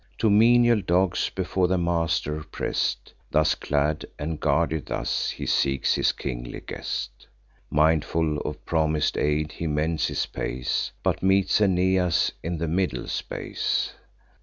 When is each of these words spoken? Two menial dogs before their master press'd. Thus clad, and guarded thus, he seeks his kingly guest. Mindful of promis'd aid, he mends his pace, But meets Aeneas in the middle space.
Two 0.17 0.31
menial 0.31 0.81
dogs 0.81 1.29
before 1.29 1.67
their 1.67 1.77
master 1.77 2.43
press'd. 2.51 3.13
Thus 3.29 3.53
clad, 3.53 4.03
and 4.17 4.39
guarded 4.39 4.87
thus, 4.87 5.29
he 5.29 5.45
seeks 5.45 5.93
his 5.93 6.11
kingly 6.11 6.59
guest. 6.61 7.27
Mindful 7.69 8.37
of 8.39 8.65
promis'd 8.65 9.15
aid, 9.15 9.51
he 9.51 9.67
mends 9.67 10.07
his 10.07 10.25
pace, 10.25 10.91
But 11.03 11.21
meets 11.21 11.61
Aeneas 11.61 12.31
in 12.41 12.57
the 12.57 12.67
middle 12.67 13.07
space. 13.07 13.93